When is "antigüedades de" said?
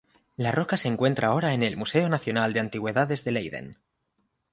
2.59-3.31